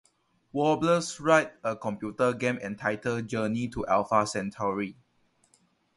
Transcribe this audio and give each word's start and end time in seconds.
Wobbler 0.51 0.99
writes 1.19 1.51
a 1.63 1.75
computer 1.75 2.33
game 2.33 2.57
entitled 2.57 3.27
"Journey 3.27 3.67
to 3.69 3.85
Alpha 3.85 4.25
Centauri". 4.25 4.97